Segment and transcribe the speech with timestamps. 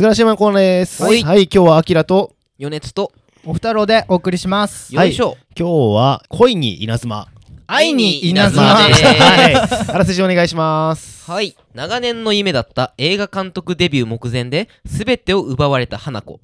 [0.00, 1.02] 菅原島コーナーです。
[1.02, 1.22] はい。
[1.22, 3.12] はい、今日はアキラと、余熱と。
[3.44, 4.94] お二郎でお送りします。
[4.94, 7.28] よいしょ、今日は恋に稲妻。
[7.66, 9.04] 愛に稲妻妻です。
[9.04, 9.54] はい、
[9.94, 11.30] あらすじお願いします。
[11.30, 11.54] はい。
[11.74, 16.40] 長年の夢だった映画監督デビュー目前で全てを奪われた花子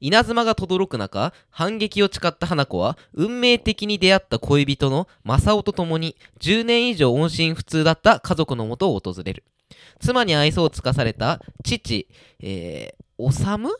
[0.00, 9.44] 稲妻が轟く中反撃を誓った花子は運命的に出会った恋人の正雄と共に10年以上音信不通だった家族のもとを訪れる。
[10.00, 12.08] 妻に愛想を尽かされた父
[12.40, 13.70] えー、おさむ？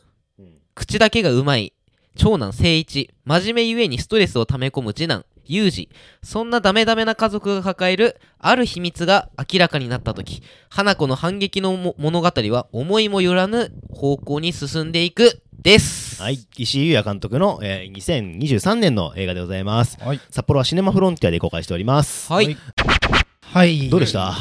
[0.75, 1.73] 口だけがうまい
[2.15, 3.09] 長男誠一。
[3.25, 5.89] 真面目ゆえにストレスを溜め込む次男裕二
[6.23, 19.97] そんなダメダメな家族が抱えるある秘密が明らかになった時花子の反撃のも物語は思いもよらぬ方向に進んでいくですはい、石井優也監督の、えー2023年の映画でございます。
[19.99, 20.19] はい。
[20.31, 22.31] 札幌はシネマフロンティアで公開しております。
[22.31, 22.57] はい
[23.43, 23.89] はい。
[23.89, 24.33] どうでした？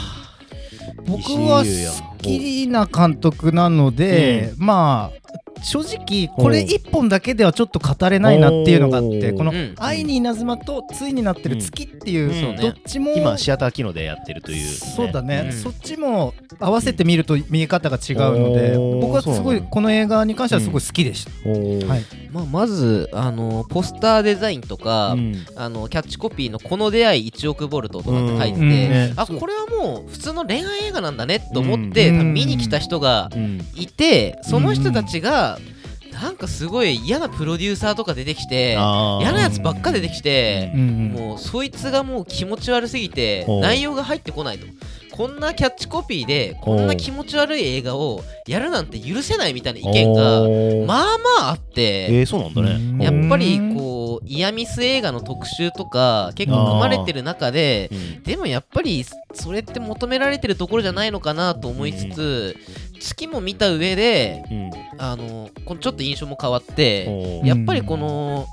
[1.06, 12.56] 僕は好きな監督なので、まあ正直これ一本だけではちょっと語れないなっていうのがあってこのうん「愛に稲妻」と「ついになってる月」っていう、うん。
[12.56, 15.52] どっちも今、シアター機能でやってるという、そうだね、うん。
[15.52, 21.30] そっちも合わせて見ると見え方が違うので、僕はすごいこの映画に関してはすごい好きでした、
[22.32, 25.30] まあ、まずあのポスターデザインとか、うん。
[25.56, 33.60] あのキャッチコピーの「この出会い1億ボルト」とかって書いてあこれはもう普通の恋愛映画なんだねと思って、見に来た人がうん。
[33.74, 35.49] いてその人たちが
[36.20, 44.66] なんかすごい嫌なプロデューサーとか出てきて嫌なやつばっか出てきてう、んもうそいつがもう気持ち悪すぎて内容が入ってこないと。
[45.12, 50.48] こんなキャッチコピーでこんな気持ち悪い映画をやるなんて許せないみたいな意見が
[50.86, 52.06] まあまああって。
[52.10, 52.70] えー、そうなんだね。
[52.70, 53.02] うん。
[53.02, 58.22] やっぱりこうイヤミス映画の特集とか結構組まれてる中でうん。
[58.22, 59.04] でもやっぱり
[59.34, 62.56] それって求められてるところじゃないのかなと思いつつ
[63.00, 64.70] 月も見た上でうん。
[64.98, 68.46] あのこのちょっと印象も変わってやっぱりこの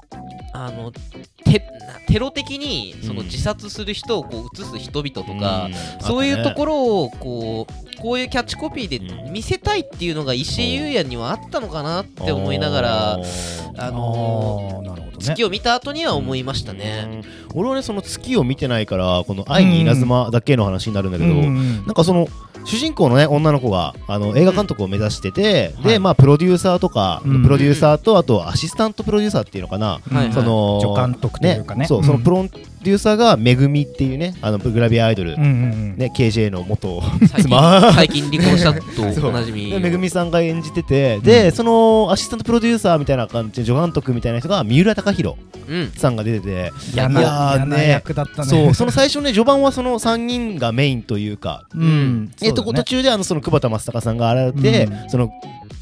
[0.54, 0.94] あの
[1.44, 1.62] テ
[2.08, 3.26] テロ的にそのうん。
[3.28, 5.74] 自殺する人をこう映す人々とか、うん。
[6.06, 9.00] そういうところろをこうこういうキャッチコピーで
[9.30, 13.18] 見せたいっていうのが石井優也にはあったのかなって思いながら、あ
[13.92, 15.08] のあーね。
[15.20, 17.24] 月を見た後には思いましたね。
[17.54, 17.60] うん。
[17.60, 21.86] 俺はねその月を見てないからこの「愛に稲妻」だけの話になるんだけど、うん。
[21.86, 22.28] なんかその
[22.68, 25.94] 主人公のね女の子があの映画監督を目指してて、はい。
[25.94, 27.44] でまあプロデューサーとか、うん。
[27.44, 31.86] プロデューサーとあとアシスタントプロデューサーっていうのかな、うんはいその助監督というかね。
[31.86, 32.04] そう、うん。
[32.04, 35.52] そのプロデューサーがめぐみっていうねあのグラビアアイドル、うんうんう
[35.96, 35.98] ん。
[35.98, 37.94] ね KJ の元最近妻。
[37.94, 39.70] 最近離婚したとおなじみ。
[39.72, 45.38] でめぐみさんが演じててで、そのアシスタントプロデューサーみたいな感じで助監督みたいな人が三浦貴大
[45.70, 45.92] うん。
[45.96, 48.48] さんが出てていやね役だったね。
[48.48, 52.32] そうその最初ね序盤はその3人がメインというかうん。
[52.42, 52.84] えっと、そうだね。
[52.84, 55.10] 途中であのその久保田正孝さんが現れて、うん。
[55.10, 55.32] その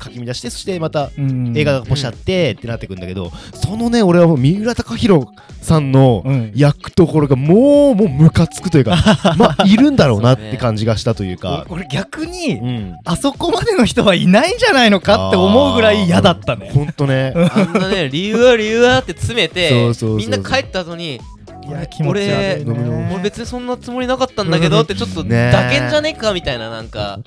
[0.04, 1.58] 書き乱してそしてまたうん。
[1.58, 5.28] 映画がポシャってってなってくんだけど、そのね俺はもう三浦貴大
[5.62, 6.52] さんのうん。
[6.56, 8.98] 役ところがもうもうムカつくというか
[9.38, 11.66] まあいるんだろうなって感じがしたというか。
[11.70, 12.94] 俺俺逆にうん。
[13.06, 16.72] あそこまでの人はいないんじゃないのかって思うぐらい嫌だったね。
[16.74, 17.34] ほんとね。
[17.36, 19.72] あんなね理由は理由はって詰めて
[20.18, 21.20] みんな帰った後に
[21.68, 22.72] いや気持ち悪いね。
[22.72, 27.20] 俺俺別にそんなつもりなかったんだけどってちょっとねだけんじゃねえかみたいななんか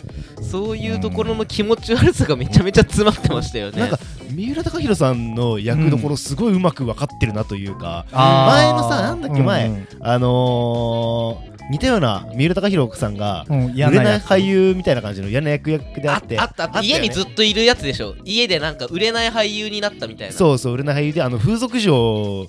[0.50, 3.80] そういうところの気持ち悪さがめちゃめちゃ詰まってましたよね。
[3.80, 3.98] なんか
[4.30, 8.46] 三浦貴大さんの役どころすごいうまく分かってるなというか、あー。
[8.46, 16.64] 前のさなんだっけ前うんあのー似たような三浦貴大さんが売れない俳優みたいな感じの嫌な役役でああってあった。
[16.64, 18.14] あった家にずっといるやつでしょ。
[18.24, 20.34] 家でなんか売れない俳優になったみたいな。
[20.34, 22.46] そうそう売れない俳優であの風俗嬢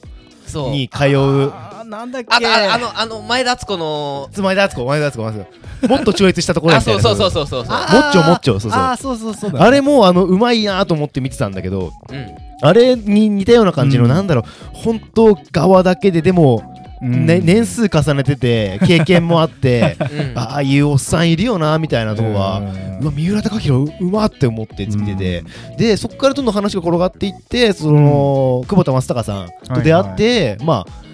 [0.71, 1.51] に通う。
[1.51, 2.35] あーなんだっけ。
[2.35, 4.29] あとああのあの前田敦子の。
[4.37, 8.81] 前田敦子前田敦子もっと超越したところあみたいなそうそうそうそうそうもっちょもっちょそうそう。
[8.81, 12.27] あーそうそうそうだあれもあのうまいなと思って見てたんだけどうん。
[12.61, 14.09] あれに似たような感じの、うん。
[14.09, 14.43] なんだろう。
[14.73, 19.95] 本当側だけででも、うんね、年数重ねてて経験もあって
[20.33, 20.37] うん。
[20.37, 23.03] ああいうおっさんいるよなみたいなとこは、うん。
[23.03, 25.43] うわ三浦貴大ううまって思って見てて、
[25.77, 31.09] でそこからどんどん話が転がっていってその、久保田正孝さんと出会って、まあ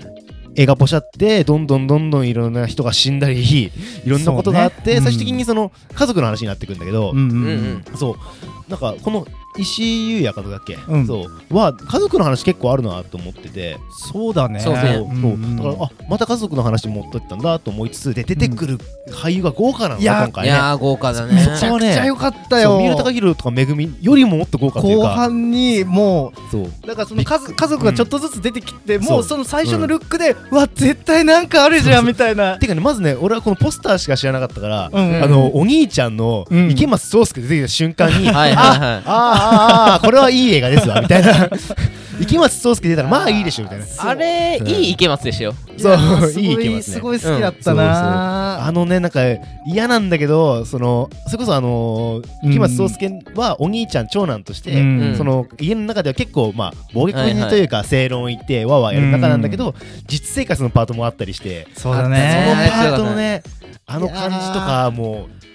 [0.56, 3.42] 映画ポシャってどんどんどんどんいろんな人が死んだり
[4.06, 4.98] いろんなことがあって、ね。
[4.98, 5.04] うん。
[5.04, 7.98] 最終的にその家族の話になってくんだけど、うんうんうんうん。
[7.98, 8.72] そう。
[8.72, 11.08] なんかこの石井優也監督だっけ、うん。
[11.08, 11.56] そう。
[11.56, 13.78] は家族の話結構あるなと思ってて。
[14.12, 14.60] そうだね。
[14.60, 14.86] そうそう。
[15.58, 18.78] だからあまた家族の話持っとったんだと思いつつで出てくる
[19.12, 20.50] 俳優が豪華なのね、いや今回ね。
[20.50, 21.34] いやー豪華だね。
[21.36, 22.78] めちゃくちゃ良かったよ。
[22.78, 26.64] 三浦貴大とかめぐみよりももっと豪華という後か半にもそう。
[26.64, 29.20] うだからその家族家族がちょっとずつ出てきて、もそう。
[29.20, 36.56] うその最初のルックで、うわ絶対なんかあるじゃんみたいなてかねまずね俺はこのポスターしか知らなかったから、あのお兄ちゃんのう。
[36.56, 39.45] ん池松壮亮出てきた瞬間に、はいはいはいああ
[39.96, 41.50] あこれはいい映画ですわみたいな。
[42.20, 43.86] 池松壮亮出たらまあいいでしょみたいな。
[44.00, 44.64] あれう。
[44.64, 46.82] んいい池松でしたよそういいい池松ね。
[46.82, 49.20] すごい好きだったなあのねなんか
[49.68, 52.52] 嫌なんだけどそのそれこそあのうん。
[52.52, 55.16] 池松壮亮はお兄ちゃん長男として、うん。
[55.18, 59.76] その家の中では結構まあ暴力にというか正論言ってわーわーやる中なんだけど、
[60.08, 63.44] 実生活のパートもあったりしてそうだそのねパートのね
[63.86, 65.46] あの感じとかもう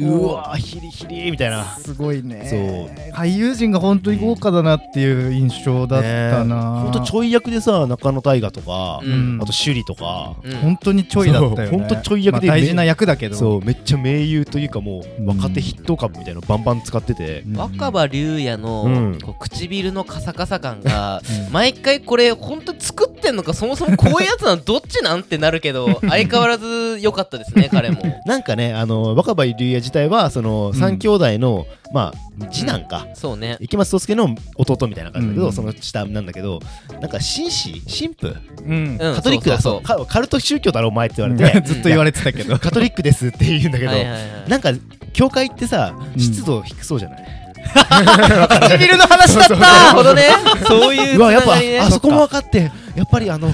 [0.00, 0.04] う。
[0.04, 1.64] うわーヒリヒリみたいな。
[1.64, 2.46] すごいね。
[2.48, 3.14] そう。
[3.14, 9.38] 俳優陣が本当に豪華だなっていう印象だったな、ほんとちょい役でさ中野大河とか、うん。
[9.42, 10.56] あと首里とか、うん。
[10.56, 11.66] 本当にちょいだったよね。
[11.68, 11.78] そう。
[11.78, 13.36] ほんとちょい役でまあ大事な役だけど。
[13.36, 15.26] そうめっちゃ名優というかもううん。
[15.26, 17.56] 若手筆頭株みたいなのバンバン使ってて、うん。
[17.56, 19.18] 若葉龍也の、うん。
[19.20, 21.52] こう唇のカサカサ感がうん。
[21.52, 25.20] 毎回これ本当作ってんのかそもそもこういうやつなのどっちなん？
[25.20, 28.02] ってなるけど 相変わらず良かったですね彼も。
[28.26, 33.56] なんかねあの若葉龍也自体はそのん三兄弟の、まあ次男か、そうね。
[33.60, 35.52] 池松壮亮の弟みたいな感じだけど、うん。
[35.52, 36.60] その下なんだけど
[37.00, 38.36] なんか紳士神父？
[38.64, 38.98] うん。
[39.00, 39.14] うん。
[39.14, 42.58] カトリックだそうそうかカルト宗教だろお前って言われて、 ずっと言われてたけど。
[42.58, 44.22] カトリックですって言うんだけど、はいはいはい。
[44.48, 44.72] なんか
[45.12, 46.20] 教会ってさうん。
[46.20, 47.24] 湿度低そうじゃない、
[48.68, 49.56] 唇の話だった。
[49.56, 50.24] なるほどね
[50.66, 51.54] そういうつうわやっぱ
[51.86, 53.50] あそこも分かってやっぱりあの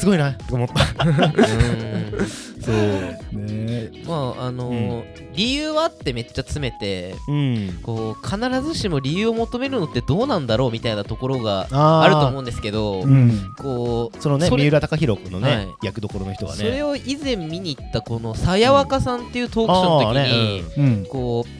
[0.00, 0.32] すごいな。
[0.32, 1.04] と思った。
[1.04, 2.28] うん。
[2.60, 3.38] そう。
[3.38, 5.02] ねまああのー
[5.32, 7.78] 理由はあってめっちゃ詰めてうん。
[7.82, 13.54] こう必ずしも理由を求めるのってどうなんだろうみたいなところがああると思うんですけどうん。
[13.58, 15.68] こうそのね三浦貴大君のね、はい。
[15.82, 16.58] 役どころの人がね。
[16.58, 21.06] それを以前見に行ったこのさやわかさんっていうトークショーの時に、うん。
[21.06, 21.59] こう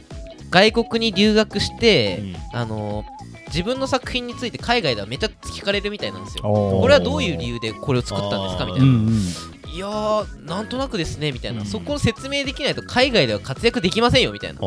[0.51, 2.19] 外国に留学して、
[2.53, 2.59] うん。
[2.59, 3.05] あの
[3.49, 6.43] 自分の作品について海外ではめっちゃ聞かれるみたいなんですよ。
[6.45, 9.07] ここれはどういう理由でこれを作ったんですかみたいうん。
[9.07, 9.13] な。
[9.13, 9.19] うん。
[9.73, 11.67] いやー、なんとなくですねみたいな、うん。
[11.67, 14.61] そこを説明できないと海外では活躍できませんよみたいな。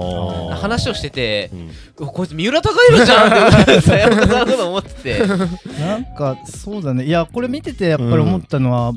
[0.55, 1.49] 話をしてて、
[1.99, 2.07] うん。
[2.07, 5.19] こいつ三浦貴大じゃんってさやかさんのこと思ってて、
[5.79, 7.05] なんかそうだね。
[7.05, 8.93] いやこれ見ててやっぱり思ったのは、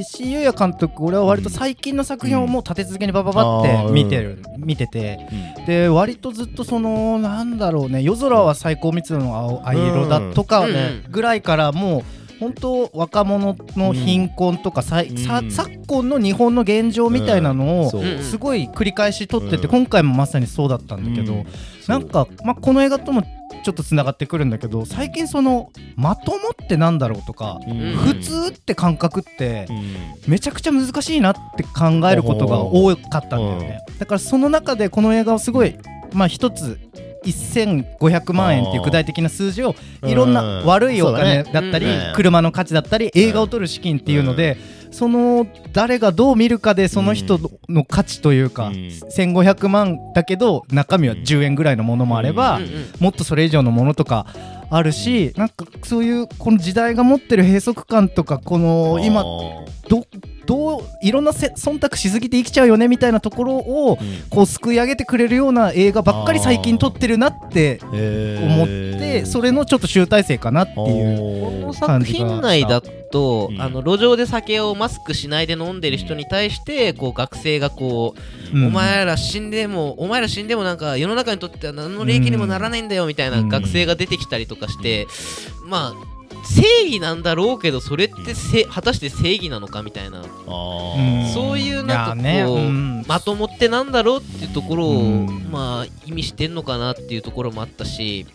[0.00, 5.18] 石井優也監督俺は割と最近の作品をもう立て続けにバババって見てる、見てて。
[5.66, 12.02] で割とずっとそのなんだろうね夜空は最高密度の青藍色だとかうんねぐらいからもう
[12.38, 15.02] 本当若者の貧困とかさ
[15.50, 17.90] 昨今の日本の現状みたいなのを
[18.22, 19.70] すごい繰り返し撮っててうん。
[19.70, 21.46] 今回もまさにそうだったんだけど、うん。
[21.88, 23.22] なんか、まあ、この映画とも
[23.66, 27.96] ちょっとつながってくるんだけど最近そのまともってなんだろうとか、うん。
[27.96, 30.30] 普通って感覚ってうん。
[30.30, 33.80] めちゃくちゃ難しいなって考えることが多かったんだよね。
[33.98, 35.76] だからその中でこの映画をすごい
[36.12, 36.78] まあ一つ
[37.24, 39.74] 1500万円っていう具体的な数字を
[40.04, 44.56] いろんな悪いお金だったり車の価値だったり映画を撮る資金っていうので
[44.90, 47.38] その誰がどう見るかでその人
[47.68, 48.74] の価値というかうん。
[48.74, 52.60] 1500万だけど中身は10円ぐらいのものもあれば
[53.00, 54.26] もっとそれ以上のものとか
[54.70, 59.22] あるしなんかそういうこの時代が持ってる閉塞感とかこの今
[59.88, 60.06] ど
[60.46, 63.98] どういろんなせ忖度しすぎて生きちゃうよねみたいなところを
[64.30, 71.18] こうすくい上げてくれるような映画ばっかり最近撮ってるなって思思ってそれのちょっと集大成かなっていう。
[71.18, 72.80] このう作品内だ
[73.10, 73.60] と、うん。
[73.60, 78.14] あの路上で酒をマスクしないで飲んでる人に対してこう学生がこ
[78.52, 78.66] う、うん。
[78.66, 83.48] お前ら死んでもお前ら死んでもなんか世の中にとっては何の利益にもならないんだよみたいなうん。
[83.48, 85.06] 学生が出てきたりとかして、
[85.64, 90.26] まあ正義なんだろうけどそれってせ果たして正義なのかみたいな、うん
[91.34, 93.04] そういうなんかこう、うん。
[93.06, 95.48] まともってなんだろうっていうところを、うん。
[95.50, 98.26] まあ意味してんのかなっていうところもあったし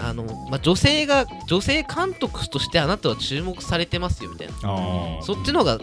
[0.00, 4.54] あの、まあ、女性が女性監督としてあなたは注目されてますよみたいな。
[5.22, 5.78] そっちの方が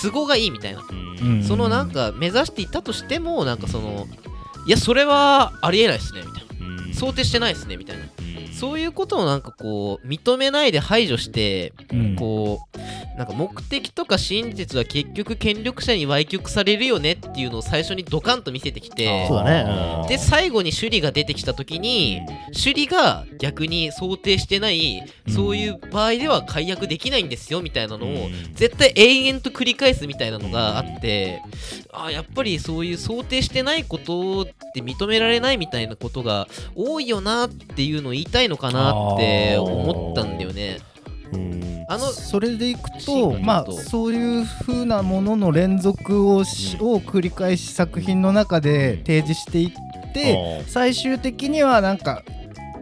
[0.00, 0.82] 都合がいいみたいな、
[1.22, 1.42] うん。
[1.42, 4.06] そのなんか目指していたとしてもなんかその
[4.66, 6.54] いやそれはありえないですねみたいな。
[6.94, 8.04] 想定してないですねみたいな
[8.54, 12.16] そういうことをなんかこう認めないで排除してうん。
[12.16, 12.73] こう
[13.16, 20.08] なんか目的とか真実は結局権力者に歪曲されるよねっていうのを最初にドカンと見せてきてそうだね。
[20.08, 22.20] で最後に首里が出てきた時に
[22.52, 31.40] 首里が逆に想定してないそういう場合では解約できないんですよみたいなのを絶対永遠と繰り返すみたいなのがあって
[31.92, 40.78] あやっぱりそういう想定してないことって認められないみたいなことが多いよなっていうのを言いたいのかなって思ったんだよね。
[41.86, 52.22] あのそれでいくとまあそういう風なものの連続をしを繰り返し作品の中で提示していって最終的にはなんか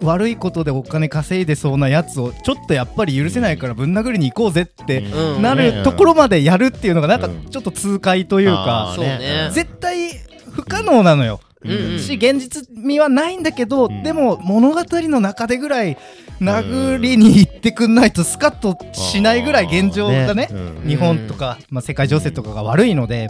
[0.02, 5.42] 悪いことでお金稼いでそうなやつをちょっとやっぱり許せないからぶん殴りに行こうぜってうん。
[5.42, 7.44] なるところまでやるっていうのがなんかうん。
[7.48, 9.50] ちょっと痛快というかそうね。
[9.52, 10.10] 絶対
[10.50, 11.40] 不可能なのよ。
[11.42, 14.02] うんうんし現実味はないんだけど、うん。
[14.02, 15.96] でも物語の中でぐらい
[16.40, 20.88] 殴りに行ってくんないとスカッとしないぐらい現状がねうん。
[20.88, 23.28] 日本とか、まあ、世界情勢とかが悪いので、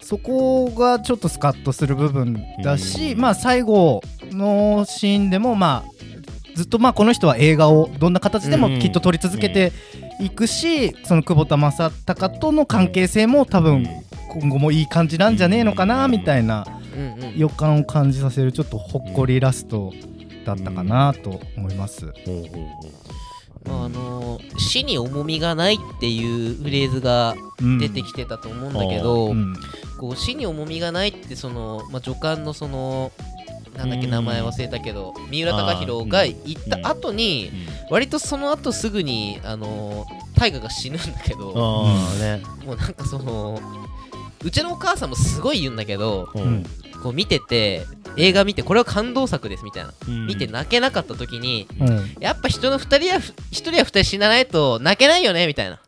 [0.00, 3.20] そこがちょっとスカッとする部分だし、うん。
[3.20, 5.90] まあ最後のシーンでもまあ
[6.56, 9.72] ずっとまあこの人は映画をどんな形でもきっと撮り続けて
[10.20, 13.86] いくし、その久保田正孝との関係性も多分
[14.28, 16.66] 今後もいい感じなんじゃねえのかなみたいな
[17.36, 19.92] 予感を感じさせるちょっとほっこりラスト
[20.44, 22.06] だったかなと思います。
[23.66, 27.34] まああのー死に重みがないっていうフレーズが
[27.78, 29.54] 出てきてたと思うんだけど、うん。
[29.98, 33.12] こう死に重みがないってその、まあ、助監のその
[33.76, 34.10] なんだっけうん。
[34.12, 37.50] 名前忘れたけど三浦貴大が言った後に
[37.90, 41.52] 割とその後すぐにあのー大河が死ぬんだけど
[42.64, 43.60] もうなんかその
[44.42, 46.64] うちのお母さんもすごい言うんだけどううん
[47.00, 49.92] こう見てて映画見てこれは感動作ですみたいな。
[50.08, 50.26] うん。
[50.26, 52.16] 見て泣けなかった時にうん。
[52.20, 55.80] やっぱ人の2人や1人や2人死なないと泣けないよねみたいな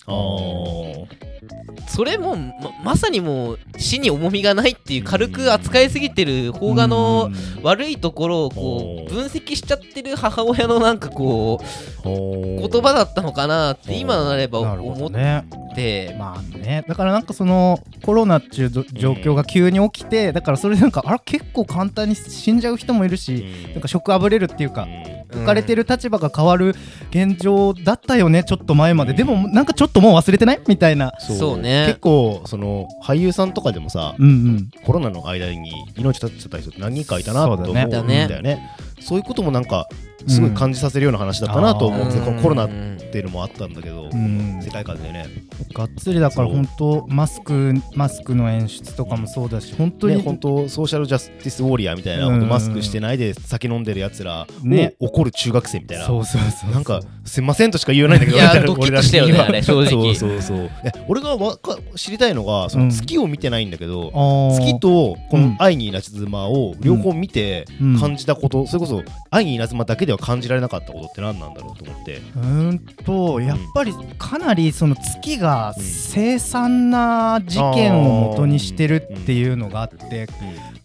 [1.95, 7.31] それもままさにもう死に重みがないっていう軽く扱いすぎてる邦画の
[7.63, 15.45] 悪いところをこう分析しちゃってる母親のなんかこう言言葉だったのかなって今なれば思っどね。
[15.75, 16.17] て。
[16.19, 24.87] まあね、だからなんかそのコロナっていうど状況が急に起きて、だからそれでなんかあら結構簡単に死んじゃう人もいるし、なんか食あぶれるっていうか、
[25.35, 26.75] 置かれてる立場が変わる
[27.11, 29.17] 現状だったよねちょっと前まで、うん。
[29.17, 31.13] でもなんかちょっともう忘れてないみたいな。
[31.19, 31.87] そうね。
[31.89, 34.71] 結構その俳優さんとかでもさうんうん。
[34.85, 38.27] コロナの間に命絶っちゃった人って何人かいたなと思うんだよね。
[38.43, 38.71] ね。
[39.01, 39.89] そういうこともなんか
[40.27, 42.69] すごい感じさせるような話だったなと思うんですよ、うんコロナっ
[43.13, 44.61] ていうのもあったんだけど、うん。
[44.63, 45.27] 世界観でね。
[45.75, 52.49] がっつりだから本当マスクマスクの演出とかもそうだし本当に、ね本当ソーシャルジャスティスウォーリアーみたいな、うん。
[52.49, 60.15] マスクしてないで酒飲んでるやつらをね怒る中学生みたいな、そうそうそうなんかすいませんとしか言えないんだけどいやドキッとしたよねあれ正直。
[60.15, 60.71] そうそうそう。
[60.85, 64.11] え俺がわか知りたいのがその月を見てないんだけど、
[64.55, 65.51] 月とこうん。
[65.51, 68.01] の愛に稲妻を両方見てうん。
[68.01, 72.17] 感じたこと、それこそ愛に稲妻だけでは感じられなかったことって何なんだろうと思って。
[72.17, 80.29] うーんとやっぱりかなりその月が凄惨な事件を元にしてるっていうのがあって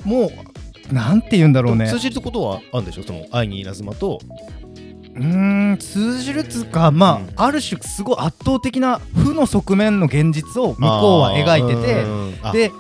[0.04, 0.32] も
[0.90, 1.88] うなんて言うんだろうね。
[1.88, 3.04] 通じることはあるんでしょ？
[3.04, 4.20] その愛に稲妻と
[5.18, 7.30] うーん通じるっつうかまあ、うん。
[7.36, 12.72] ある種すごい圧倒的な負の側面の現実を向こうは描いててで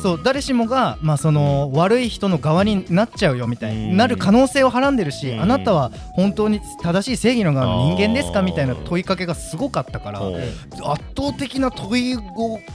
[0.00, 5.40] そう誰しもが、まあ、その悪い人の側になっちゃうよみたいになる可能性をはらんでるし、うん。
[5.40, 12.20] あなたは本当に正しい正義の側の人間ですかみたいな問いかけがすごかったから圧倒的な問いを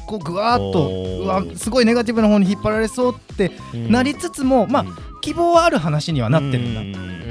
[0.06, 4.86] こうぐわーっとうわすごいネガティブな方に引っ張られそうってうんなりつつも、まあ
[5.22, 7.25] 希望はある話にはなってるんだ、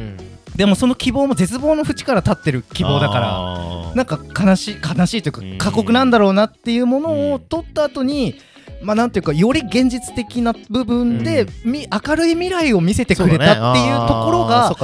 [0.56, 5.58] でもその希望も絶望の淵から立ってる希望だかららなんか悲しい悲しいというかうん。
[5.58, 8.37] 過酷なんだろうなっていうものうんを取った後に
[8.84, 14.74] まあなんていうかより現実的な部分で、み明るい未来を見せてくれたっていうところが、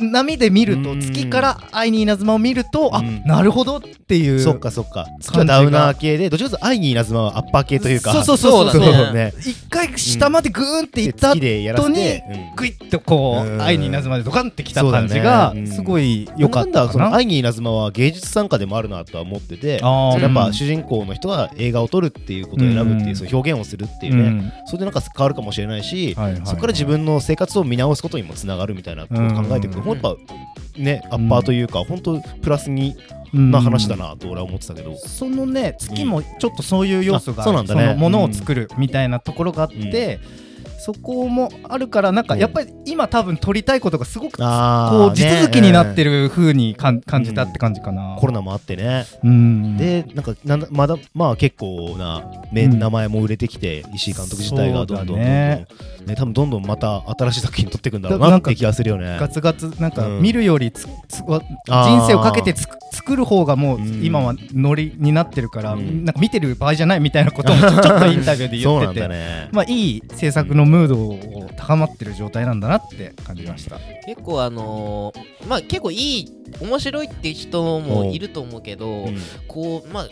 [0.00, 1.00] 波で見るとうん。
[1.00, 3.22] 月から愛に稲妻を見ると、あうん。
[3.24, 5.06] なるほどっていうそっかそっか。
[5.20, 8.12] 月はダウナー系でどちらかというと愛に稲妻はアッパー系というか。
[8.12, 8.80] そうそうそうそう。
[8.80, 9.32] だね。
[9.40, 12.24] 一回下までグーンっていでった月でやらせて。
[12.56, 13.58] グイッとこうん。
[13.58, 17.14] う愛に稲妻でドカンってきた感じそうがすごいうん良かったかな。
[17.14, 23.16] 愛に稲妻は芸術参加でもあるなとは思っててやっぱうん主人公の人が映画を撮るっていうことを選ぶっていううん。
[23.16, 24.22] その表現をするっていうね。
[24.22, 24.52] うん。
[24.66, 29.76] それでなんか変わるかもしれないしそこから自分の生活を見直すことにもつながるみたいなことを考えていく。
[29.76, 29.88] とうん。
[29.90, 30.16] やっぱ
[30.76, 32.96] ねアッパーというか本当プラスに
[33.34, 34.96] うんな話だなと俺は思ってたけど。
[34.96, 37.82] そのね月もちょっとそういう要素がうなんだね。
[37.82, 40.20] そのものを作るみたいなところがあって、
[40.86, 42.40] そこもあるからなんかうん。
[42.40, 48.16] やっぱり今多分撮りたいことがすごくこう地続きになってるる風にかん感じたって感じかな。
[48.18, 49.04] コロナもあってね。
[49.22, 49.76] うん。
[49.76, 55.66] でなんかなまだまあ結構な、名前も売れてきて石井監督自体がどんどんどんどんね
[56.06, 59.16] ね多分どんどんまた新しい作品撮っていくんだろうだなって気がするよね。
[59.18, 60.22] ガツガツなんかうん。
[60.22, 64.04] 見るよりつつ人生をかけてつく作る方がもううん。
[64.04, 66.04] 今はノリになってるから、うん。
[66.04, 69.08] なんか見てる場合じゃないみたいなこともちょっとインタビューで言ってて、
[69.52, 73.78] まあいい制作のムードを高まってる状態なんだなって感じました。
[74.06, 79.18] 結構あのーまあ結構いい面白いって人もいると思うけど、うん。
[79.48, 80.08] こうまあ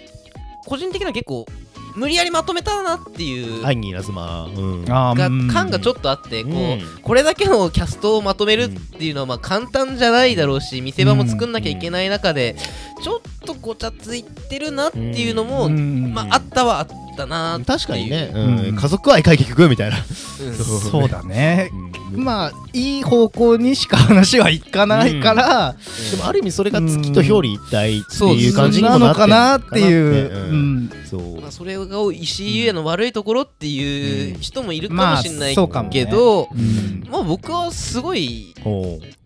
[0.67, 1.47] 個人的には結構
[1.95, 4.85] 無理やりまとめたなっていう愛に稲妻うん。
[4.85, 5.15] が
[5.53, 6.83] 感がちょっとあってこう、うん。
[7.03, 12.57] これだけのキャストをまとめるっていうのはまあ簡単じゃないだろうし見せ場も作んなきゃいけない中で
[13.03, 16.13] ちょっとごちゃついてるなっていうのも、うん。
[16.13, 18.59] まあ、あったはあっったな確かにね、うん。
[18.59, 18.77] うん。
[18.77, 20.55] 家族愛解決みたいな、うん。
[20.59, 21.09] そう。
[21.09, 21.71] だね。
[22.13, 22.25] うん。
[22.25, 25.77] まあいい方向にしか話はいかないから、
[26.11, 28.55] でもある意味それが月と表裏一体ってそういう。
[28.55, 35.57] 感じになもなってるのかなっていう、そうまあ、それが石井優也の悪いところっていう人もいるかもしれない
[35.91, 37.07] けど、うん。
[37.11, 38.55] まあ僕はすごい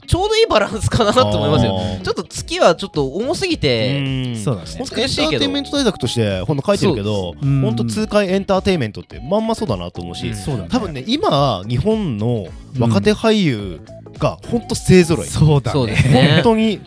[0.09, 1.79] ちょうどいいバランスかなと思いますよ。
[2.03, 4.37] ちょっと月はちょっと重すぎて、うん。
[4.37, 10.35] そうだね本当エンターテインメント対策としてほんと書いてるけど本当痛快エンターテインメントってまんまそうだなと思うし、うん。
[10.35, 10.69] そうだね。
[10.71, 12.47] 多分ね今日本の
[12.79, 13.81] 若手俳優
[14.19, 15.95] が本当勢ぞろい、そうだね。
[16.35, 16.81] 本当に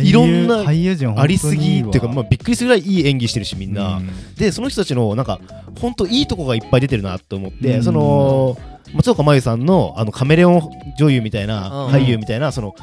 [0.00, 4.00] いろんな俳優陣ありすぎっていうか、まあ、あびっくりするぐらいいい演技してるしみんな、
[4.36, 5.40] でその人たちのなんか
[5.80, 7.82] 本当いいとこがいっぱい出てるなと思って、うん。
[7.82, 8.56] その
[8.94, 11.92] 松岡真優さんのあのカメレオン女優みたいな、うん。
[11.92, 12.74] 俳優みたいなその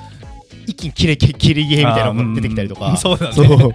[0.65, 3.33] 一気にキレキキレゲーみたいなのが出てきたりとか、そうだね。
[3.33, 3.73] そう。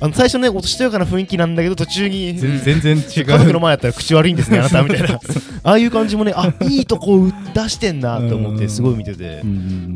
[0.00, 3.24] あの最初ねおとしとやかな雰囲気なんだけど途中に全然違う。
[3.24, 5.20] 家族の前やったら口悪いんですねあなたみたいな。
[5.62, 9.42] ああいう感じもねあいいとこ出してんなと思ってすごい見てて。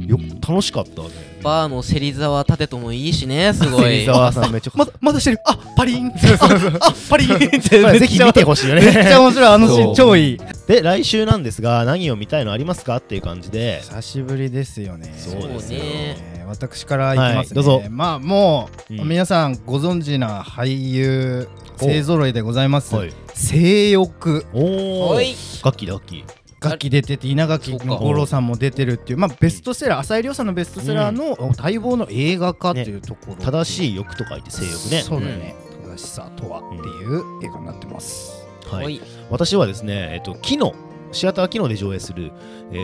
[0.06, 1.08] よ楽しかったね
[1.46, 4.04] バーの芹沢立人もいいしねすごい。
[4.04, 4.72] 芹沢さんめっちゃ。
[4.74, 5.38] まだまだしてる。
[5.44, 6.08] あパリン。
[6.08, 7.36] あパリン。
[7.36, 9.48] ってまあぜひ見てほしいよめっちねゃ面白い。
[9.48, 10.38] あのシーン超いい。
[10.66, 13.80] で来週なんですが何を見たいのありますかっていう感じで。
[13.82, 15.14] 久しぶりですよね。
[15.16, 15.78] そうですよ。
[15.78, 17.82] ねえー私からいきますね、はいどうぞ。
[17.90, 19.08] まあもう、うん。
[19.08, 23.12] 皆さんご存知な俳優勢ぞろいでございます、はい。
[23.34, 24.46] 性欲。
[24.52, 25.34] おおはい。
[25.64, 26.24] 楽器だ楽器
[26.60, 35.02] 楽器出てて稲垣五郎さんも出てるっていうまあベストセラー浅井亮さんのベストセラーの待望の映画化っていうところ、正しい欲と書いて性欲ね。
[35.02, 39.00] そうだよね、正しさとはっていう映画になってます、はい、はい。
[39.30, 40.72] 私はですね、えっと、昨日
[41.12, 42.32] シアター機能で上映する、
[42.72, 42.76] え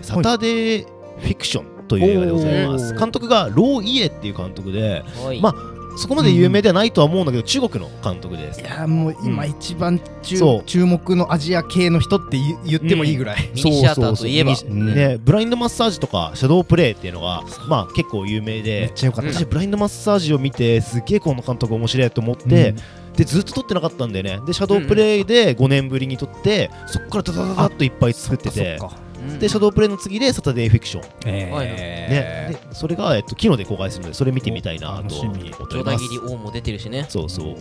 [0.00, 0.86] ーサタデー
[1.18, 2.94] フィクションという映画でございます。
[2.94, 5.40] 監督がロー・イエっていう監督ではい。
[5.40, 5.54] ま
[6.00, 8.60] そこまで有名ではないとは思うんだけど、中国の監督です。
[8.62, 10.62] いやもう今一番注,、そう。
[10.64, 14.56] 注目のアジア系の人って言言ってもいいぐらい、ミニシアターといえば。
[14.56, 14.78] そうそうそう。
[14.78, 22.74] ミニでブラインドマッサージとかシャドープレイっていうのがまあ結構有名めっでちゃよかった、私ブラインドマッサージを見てすっげえこの監督面白いと思って、
[23.14, 24.40] でずっと撮ってなかったんだよね。
[24.46, 28.78] でシャドープレイで5年ぶりに撮ってそっからダダダダッといっぱい作ってて。
[28.78, 29.38] そっかうん。
[29.38, 37.06] でシャドープレイの次でサタデーフィクション、えね、でそれが、えっと、昨日で公開するのでそれ見てみたいなと思ってジおりますョダギリ王も出てるしね。
[37.08, 37.56] そうそう。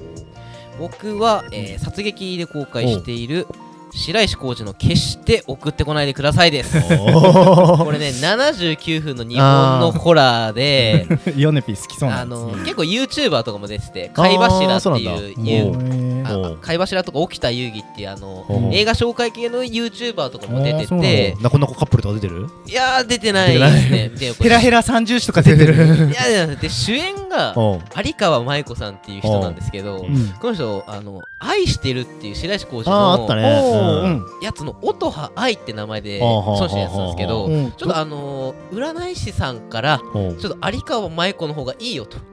[0.79, 3.47] 僕は、えー殺撃で公開している
[3.91, 6.79] 白石浩二の決して送ってこないでくださいです。
[6.79, 15.35] これね79分の日本のホラーでー、 ヨネピー好きそうなあんですの結構 YouTuber とかも出てて貝柱っていう
[16.25, 21.35] あ貝柱とか沖田遊戯っていうあの映画紹介系の YouTuber とかも出てて。
[21.41, 22.47] なこなこカップルとか出てる？
[22.65, 25.77] いやー出てないですねでヘラヘラ三重視とか出てる、い
[26.13, 27.79] やいやで主演がうん。
[28.05, 30.29] 有川舞子さんっていう人なんですけどうん。
[30.39, 37.71] この人あの愛してるっていう白石浩二のあんやつの音羽愛って名前でその人やってたんですけどうん。
[37.71, 40.37] ちょっとあのー占い師さんからうん。
[40.37, 42.17] ちょっと有川舞子の方がいいよと。
[42.17, 42.23] ほ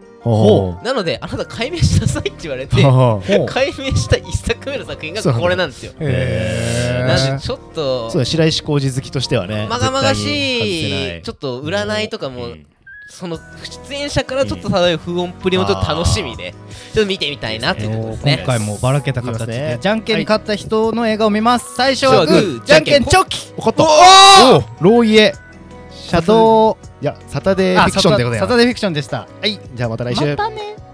[0.83, 5.93] なのであなた解明しなさいって言われてほ解明した一作目の作品がこれなんですよ。
[6.01, 12.67] へなんでちょっとそうだ白石浩二好きとしてはねまがまがしいちょっと占いとかもうん。
[13.09, 13.39] その
[13.89, 16.53] 出演者からちょっと漂う不穏っぷりもちょっと楽しみで
[16.93, 18.35] ちょっと見てみたいなということですね。
[18.39, 21.77] 今回もばらけた形でじゃんけんに勝った人の映画を見ます。
[21.77, 23.55] 最初はグーーじゃんけんチョキ。
[23.59, 23.65] おお
[24.81, 25.35] ローイエ
[26.07, 26.77] シャドウ。
[27.03, 28.49] いやサタデーフィクションでございます。
[28.49, 29.27] サタデーフィクションでした。
[29.41, 29.59] はい。
[29.75, 30.25] じゃあまた来週。
[30.25, 30.86] またね